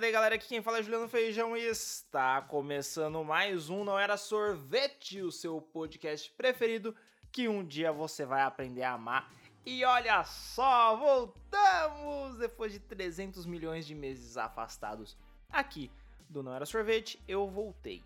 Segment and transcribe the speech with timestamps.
[0.00, 4.16] daí galera, aqui quem fala é Juliano Feijão e está começando mais um Não Era
[4.16, 6.96] Sorvete, o seu podcast preferido
[7.30, 9.30] que um dia você vai aprender a amar.
[9.64, 15.18] E olha só, voltamos depois de 300 milhões de meses afastados
[15.50, 15.90] aqui
[16.30, 18.02] do Não Era Sorvete, eu voltei.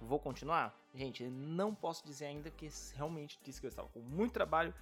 [0.00, 0.72] Vou continuar?
[0.94, 4.72] Gente, não posso dizer ainda que realmente disse que eu estava com muito trabalho,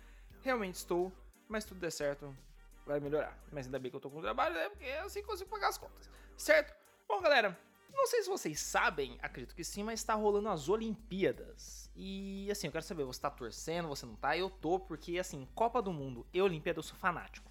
[0.43, 1.11] realmente estou,
[1.49, 2.37] mas tudo der certo,
[2.85, 3.39] vai melhorar.
[3.51, 4.69] Mas ainda bem que eu tô com trabalho, né?
[4.69, 6.11] Porque assim consigo pagar as contas.
[6.43, 6.75] Certo?
[7.07, 7.57] Bom, galera,
[7.95, 11.89] não sei se vocês sabem, acredito que sim, mas está rolando as Olimpíadas.
[11.95, 14.37] E assim, eu quero saber, você tá torcendo, você não tá?
[14.37, 17.49] Eu tô, porque assim, Copa do Mundo e Olimpíada eu sou fanático.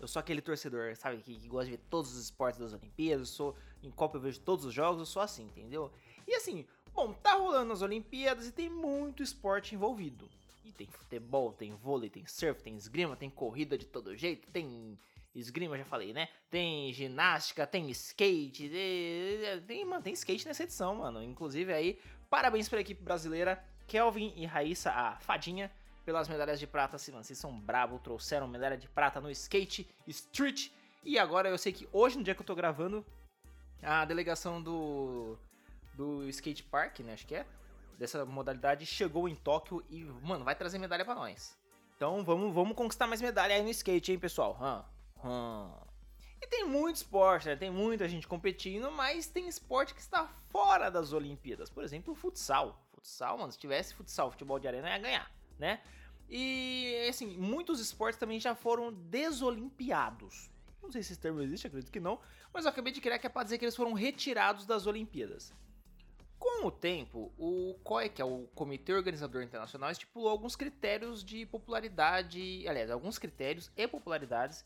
[0.00, 3.28] Eu sou aquele torcedor, sabe, que, que, gosta de ver todos os esportes das Olimpíadas,
[3.28, 5.92] eu sou, em Copa eu vejo todos os jogos, eu sou assim, entendeu?
[6.26, 10.26] E assim, bom, tá rolando as Olimpíadas e tem muito esporte envolvido.
[10.66, 14.98] E tem futebol, tem vôlei, tem surf, tem esgrima, tem corrida de todo jeito, tem
[15.32, 16.28] esgrima, já falei, né?
[16.50, 18.68] Tem ginástica, tem skate,
[19.64, 21.22] tem, mano, tem skate nessa edição, mano.
[21.22, 25.70] Inclusive aí, parabéns pra equipe brasileira, Kelvin e Raíssa, a fadinha,
[26.04, 30.70] pelas medalhas de prata, mano, vocês são bravos, trouxeram medalha de prata no skate, street,
[31.04, 33.06] e agora eu sei que hoje, no dia que eu tô gravando,
[33.80, 35.38] a delegação do,
[35.94, 37.46] do skate park, né, acho que é,
[37.98, 41.56] dessa modalidade chegou em Tóquio e, mano, vai trazer medalha para nós.
[41.96, 44.58] Então vamos, vamos conquistar mais medalha aí no skate, hein, pessoal?
[44.60, 45.86] Hum, hum.
[46.40, 47.56] E tem muito esporte, né?
[47.56, 51.70] Tem muita gente competindo, mas tem esporte que está fora das Olimpíadas.
[51.70, 52.86] Por exemplo, o futsal.
[52.92, 55.80] Futsal, mano, se tivesse futsal, futebol de arena, ia ganhar, né?
[56.28, 60.50] E, assim, muitos esportes também já foram desolimpiados.
[60.82, 62.20] Não sei se esse termo existe, acredito que não.
[62.52, 65.52] Mas eu acabei de criar que é pra dizer que eles foram retirados das Olimpíadas.
[66.38, 71.46] Com o tempo, o COI, que é o Comitê Organizador Internacional, estipulou alguns critérios de
[71.46, 74.64] popularidade, aliás, alguns critérios e popularidades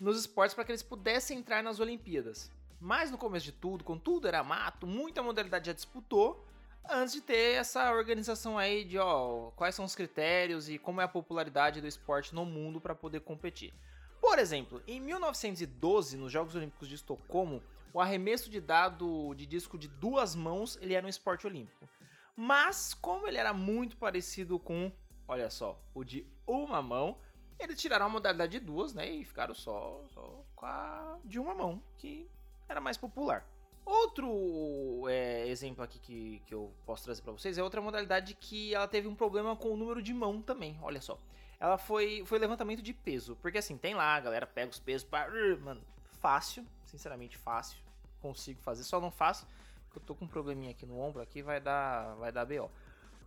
[0.00, 2.50] nos esportes para que eles pudessem entrar nas Olimpíadas.
[2.80, 6.44] Mas no começo de tudo, quando tudo era mato, muita modalidade já disputou
[6.88, 11.04] antes de ter essa organização aí de ó, quais são os critérios e como é
[11.04, 13.72] a popularidade do esporte no mundo para poder competir.
[14.20, 17.62] Por exemplo, em 1912, nos Jogos Olímpicos de Estocolmo,
[17.94, 21.88] o arremesso de dado de disco de duas mãos ele era um esporte olímpico.
[22.36, 24.90] Mas, como ele era muito parecido com,
[25.28, 27.16] olha só, o de uma mão,
[27.56, 29.08] eles tiraram a modalidade de duas, né?
[29.08, 32.28] E ficaram só, só com a de uma mão, que
[32.68, 33.46] era mais popular.
[33.86, 38.74] Outro é, exemplo aqui que, que eu posso trazer para vocês é outra modalidade que
[38.74, 41.16] ela teve um problema com o número de mão também, olha só.
[41.60, 45.06] Ela foi, foi levantamento de peso, porque assim, tem lá, a galera pega os pesos
[45.06, 45.30] para...
[45.58, 45.82] Mano,
[46.20, 47.78] fácil, sinceramente fácil
[48.20, 49.46] consigo fazer, só não faço,
[49.84, 52.70] porque eu tô com um probleminha aqui no ombro, aqui vai dar, vai dar BO.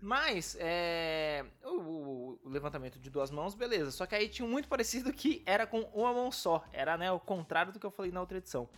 [0.01, 3.91] Mas, é, o, o, levantamento de duas mãos, beleza.
[3.91, 6.63] Só que aí tinha muito parecido que era com uma mão só.
[6.71, 8.69] Era né, o contrário do que eu falei na outra edição.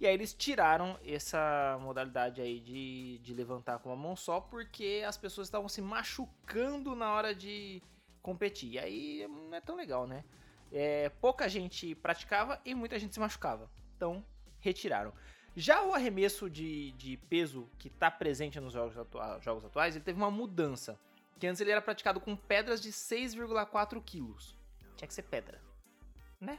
[0.00, 5.02] E aí eles tiraram essa modalidade aí de, de levantar com uma mão só porque
[5.04, 7.82] as pessoas estavam se machucando na hora de
[8.22, 8.74] competir.
[8.74, 10.24] E aí não é tão legal, né?
[10.70, 13.68] É, pouca gente praticava e muita gente se machucava.
[13.96, 14.24] Então,
[14.60, 15.12] retiraram.
[15.56, 20.04] Já o arremesso de, de peso que está presente nos jogos, atua jogos atuais, ele
[20.04, 20.98] teve uma mudança.
[21.38, 24.56] Que antes ele era praticado com pedras de 6,4 quilos.
[24.96, 25.60] Tinha que ser pedra,
[26.40, 26.58] né?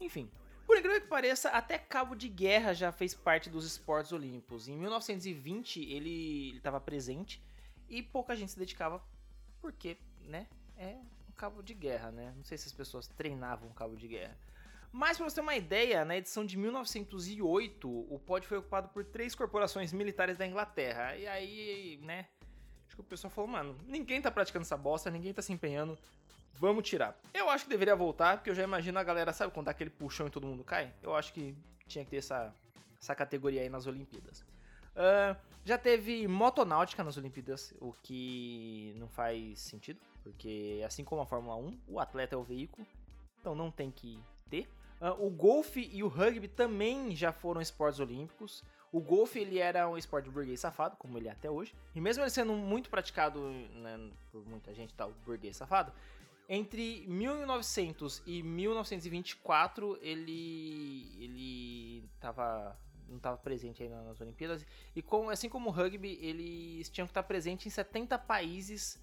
[0.00, 0.30] Enfim.
[0.66, 4.66] Por incrível que pareça, até cabo de guerra já fez parte dos esportes olímpicos.
[4.66, 7.42] Em 1920 ele estava presente
[7.88, 9.02] e pouca gente se dedicava
[9.60, 10.98] porque, né, é
[11.28, 12.32] um cabo de guerra, né?
[12.36, 14.36] Não sei se as pessoas treinavam cabo de guerra.
[14.96, 19.04] Mas para você ter uma ideia, na edição de 1908, o pódio foi ocupado por
[19.04, 21.14] três corporações militares da Inglaterra.
[21.16, 22.26] E aí, né,
[22.86, 25.98] acho que o pessoal falou, mano, ninguém tá praticando essa bosta, ninguém tá se empenhando,
[26.54, 27.14] vamos tirar.
[27.34, 29.90] Eu acho que deveria voltar, porque eu já imagino a galera, sabe quando dá aquele
[29.90, 30.90] puxão e todo mundo cai?
[31.02, 31.54] Eu acho que
[31.86, 32.50] tinha que ter essa,
[32.98, 34.40] essa categoria aí nas Olimpíadas.
[34.40, 41.26] Uh, já teve motonáutica nas Olimpíadas, o que não faz sentido, porque assim como a
[41.26, 42.86] Fórmula 1, o atleta é o veículo,
[43.38, 44.18] então não tem que
[44.48, 44.66] ter.
[45.00, 48.64] Uh, o golfe e o rugby também já foram esportes olímpicos.
[48.90, 51.74] O golfe ele era um esporte burguês safado, como ele é até hoje.
[51.94, 55.92] E mesmo ele sendo muito praticado né, por muita gente, tá, o burguês safado,
[56.48, 62.78] entre 1900 e 1924 ele ele tava
[63.08, 67.10] não estava presente aí nas Olimpíadas e com, assim como o rugby eles tinham que
[67.10, 68.98] estar presentes em 70 países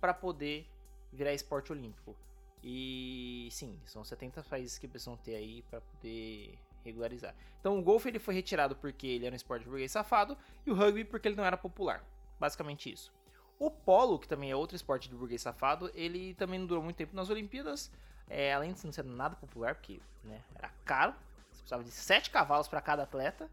[0.00, 0.66] para poder
[1.12, 2.16] virar esporte olímpico.
[2.62, 7.34] E sim, são 70 países que precisam ter aí para poder regularizar.
[7.60, 10.74] Então o golfe ele foi retirado porque ele era um esporte burguês safado e o
[10.74, 12.04] rugby porque ele não era popular.
[12.38, 13.12] Basicamente isso.
[13.58, 16.96] O polo, que também é outro esporte de burguês safado, ele também não durou muito
[16.96, 17.90] tempo nas Olimpíadas,
[18.28, 21.12] é, além de não ser nada popular, porque né, era caro,
[21.50, 23.50] você precisava de 7 cavalos para cada atleta,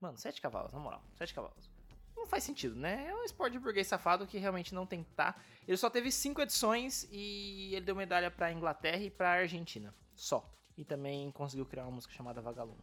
[0.00, 1.70] Mano, sete cavalos, na moral, sete cavalos.
[2.16, 3.06] Não faz sentido, né?
[3.08, 5.34] É um esporte de burguês safado que realmente não tem que estar.
[5.34, 5.40] Tá.
[5.68, 9.94] Ele só teve cinco edições e ele deu medalha pra Inglaterra e pra Argentina.
[10.14, 10.48] Só.
[10.76, 12.80] E também conseguiu criar uma música chamada Vagalume.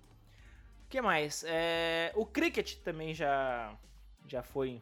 [0.86, 1.44] O que mais?
[1.48, 2.12] É...
[2.16, 3.76] O cricket também já,
[4.28, 4.82] já foi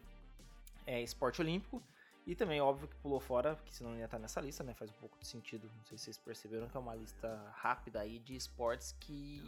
[0.85, 1.81] é, esporte olímpico.
[2.25, 4.73] E também, óbvio, que pulou fora, porque senão não ia estar nessa lista, né?
[4.75, 5.69] Faz um pouco de sentido.
[5.75, 9.41] Não sei se vocês perceberam que é uma lista rápida aí de esportes que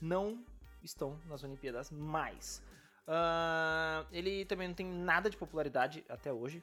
[0.00, 0.44] não
[0.82, 2.62] estão nas Olimpíadas mais.
[3.06, 6.62] Uh, ele também não tem nada de popularidade até hoje,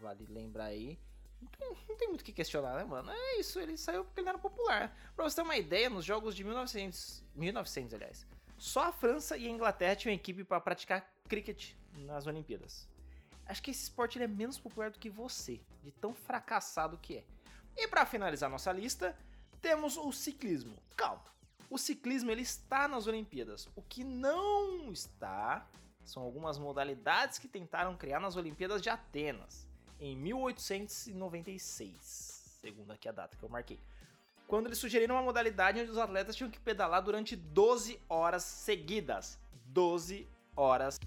[0.00, 0.98] vale lembrar aí.
[1.40, 3.10] Não tem, muito o que questionar, né, mano?
[3.10, 4.94] É isso, ele saiu porque ele era popular.
[5.16, 8.26] Pra você ter uma ideia, nos jogos de 1900, 1900 aliás,
[8.58, 12.86] só a França e a Inglaterra tinham equipe para praticar cricket nas Olimpíadas.
[13.46, 17.24] Acho que esse esporte é menos popular do que você, de tão fracassado que é.
[17.76, 19.16] E para finalizar nossa lista,
[19.62, 20.76] temos o ciclismo.
[20.94, 21.24] Calma,
[21.70, 23.66] o ciclismo ele está nas Olimpíadas.
[23.76, 25.66] O que não está
[26.04, 29.66] são algumas modalidades que tentaram criar nas Olimpíadas de Atenas
[30.00, 33.78] em 1896, segundo aqui a data que eu marquei.
[34.48, 39.38] Quando eles sugeriram uma modalidade onde os atletas tinham que pedalar durante 12 horas seguidas.
[39.66, 40.26] 12
[40.56, 40.98] horas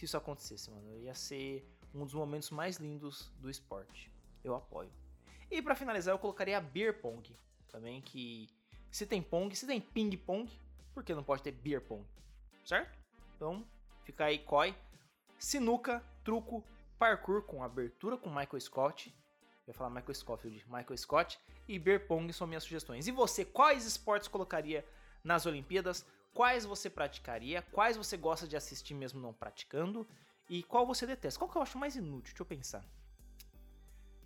[0.00, 0.96] se isso acontecesse, mano.
[0.96, 1.62] Ia ser
[1.94, 4.10] um dos momentos mais lindos do esporte.
[4.42, 4.90] Eu apoio.
[5.50, 7.36] E para finalizar, eu colocaria a Beer Pong.
[7.68, 8.48] Também que
[8.90, 10.50] se tem Pong, se tem Ping Pong,
[10.94, 12.02] por que não pode ter Beer Pong?
[12.64, 12.98] Certo?
[13.36, 13.66] Então,
[14.02, 14.74] fica aí COI.
[15.38, 16.64] Sinuca, truco,
[16.98, 19.14] parkour com abertura com Michael Scott.
[19.66, 21.38] Eu ia falar Michael Scofield, Michael Scott.
[21.68, 23.06] E Beer Pong são minhas sugestões.
[23.06, 24.82] E você, quais esportes colocaria
[25.22, 26.06] nas Olimpíadas?
[26.34, 30.06] Quais você praticaria, quais você gosta de assistir mesmo não praticando
[30.48, 31.38] e qual você detesta.
[31.38, 32.32] Qual que eu acho mais inútil?
[32.32, 32.84] Deixa eu pensar.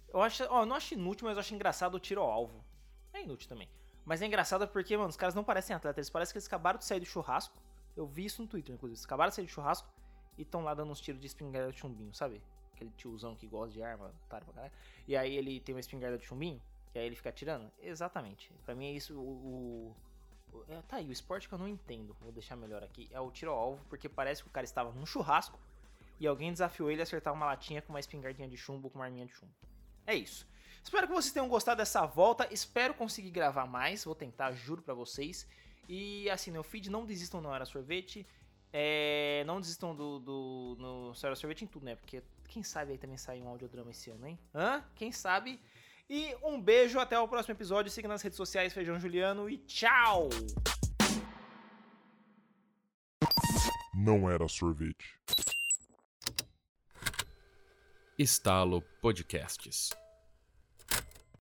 [0.08, 2.64] Eu acho, ó, eu não acho inútil, mas eu acho engraçado o tiro ao alvo.
[3.12, 3.68] É inútil também.
[4.04, 6.78] Mas é engraçado porque, mano, os caras não parecem atletas, eles parecem que eles acabaram
[6.78, 7.56] de sair do churrasco.
[7.96, 8.96] Eu vi isso no Twitter, inclusive.
[8.96, 9.88] Eles acabaram de sair do churrasco
[10.36, 12.42] e estão lá dando uns tiros de espingarda de chumbinho, sabe?
[12.74, 14.12] Aquele tiozão que gosta de arma.
[15.06, 16.60] E aí ele tem uma espingarda de chumbinho,
[16.94, 17.70] e aí ele fica atirando.
[17.80, 18.52] Exatamente.
[18.64, 19.96] Para mim é isso o,
[20.68, 23.30] é, tá aí, o esporte que eu não entendo, vou deixar melhor aqui, é o
[23.30, 25.58] tiro ao alvo, porque parece que o cara estava num churrasco
[26.20, 29.04] e alguém desafiou ele a acertar uma latinha com uma espingardinha de chumbo com uma
[29.04, 29.52] arminha de chumbo.
[30.06, 30.46] É isso.
[30.82, 34.94] Espero que vocês tenham gostado dessa volta, espero conseguir gravar mais, vou tentar, juro pra
[34.94, 35.46] vocês.
[35.88, 38.26] E assim, no feed, não desistam na hora sorvete,
[38.76, 41.94] é, não desistam do, do no Sorvete em tudo, né?
[41.94, 44.38] Porque quem sabe aí também sai um audiodrama esse ano, hein?
[44.52, 44.82] Hã?
[44.96, 45.60] Quem sabe?
[46.08, 47.90] E um beijo, até o próximo episódio.
[47.90, 50.28] Siga nas redes sociais Feijão Juliano e tchau!
[53.94, 55.18] Não era sorvete.
[58.18, 59.90] Estalo Podcasts.